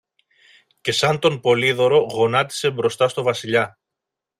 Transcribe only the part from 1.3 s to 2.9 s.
Πολύδωρο γονάτισε